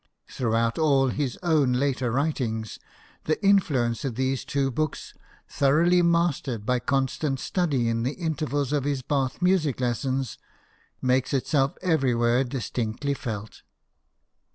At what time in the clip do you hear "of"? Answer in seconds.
4.03-4.15, 8.73-8.83